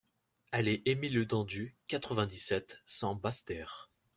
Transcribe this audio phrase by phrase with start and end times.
[0.51, 3.87] Allée Emile le Dentu, quatre-vingt-dix-sept, cent Basse-Terre